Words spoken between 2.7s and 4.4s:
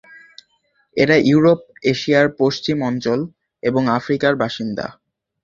অঞ্চল এবং আফ্রিকার